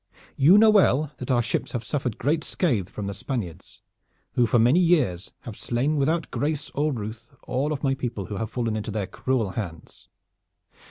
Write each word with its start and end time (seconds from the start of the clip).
You 0.35 0.57
know 0.57 0.71
well 0.71 1.11
that 1.17 1.29
our 1.29 1.43
ships 1.43 1.73
have 1.73 1.83
suffered 1.83 2.17
great 2.17 2.43
scathe 2.43 2.89
from 2.89 3.05
the 3.05 3.13
Spaniards, 3.13 3.83
who 4.33 4.47
for 4.47 4.57
many 4.57 4.79
years 4.79 5.31
have 5.41 5.55
slain 5.55 5.95
without 5.95 6.31
grace 6.31 6.71
or 6.71 6.91
ruth 6.91 7.29
all 7.43 7.71
of 7.71 7.83
my 7.83 7.93
people 7.93 8.25
who 8.25 8.37
have 8.37 8.49
fallen 8.49 8.75
into 8.75 8.89
their 8.89 9.05
cruel 9.05 9.51
hands. 9.51 10.09